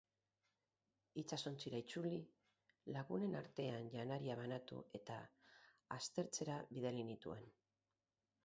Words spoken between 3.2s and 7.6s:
artean janaria banatu, eta aztertzera bidali nituen.